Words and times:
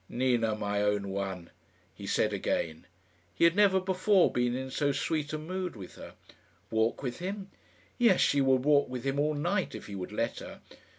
"Nina, 0.09 0.55
my 0.55 0.81
own 0.81 1.09
one," 1.11 1.51
he 1.93 2.07
said 2.07 2.33
again. 2.33 2.87
He 3.35 3.43
had 3.43 3.55
never 3.55 3.79
before 3.79 4.31
been 4.31 4.55
in 4.55 4.71
so 4.71 4.91
sweet 4.91 5.31
a 5.31 5.37
mood 5.37 5.75
with 5.75 5.93
her. 5.93 6.15
Walk 6.71 7.03
with 7.03 7.19
him? 7.19 7.51
Yes; 7.99 8.19
she 8.19 8.41
would 8.41 8.65
walk 8.65 8.89
with 8.89 9.03
him 9.03 9.19
all 9.19 9.35
night 9.35 9.75
if 9.75 9.85
he 9.85 9.93
would 9.93 10.11
let 10.11 10.39
her. 10.39 10.59